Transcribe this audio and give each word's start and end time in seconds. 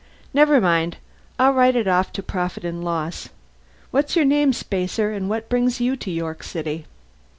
"Never 0.33 0.59
mind. 0.59 0.97
I'll 1.37 1.53
write 1.53 1.75
it 1.75 1.87
off 1.87 2.11
to 2.13 2.23
profit 2.23 2.65
and 2.65 2.83
loss. 2.83 3.29
What's 3.91 4.15
your 4.15 4.25
name, 4.25 4.51
spacer, 4.51 5.11
and 5.13 5.29
what 5.29 5.47
brings 5.47 5.79
you 5.79 5.95
to 5.97 6.09
York 6.09 6.41
City?" 6.41 6.87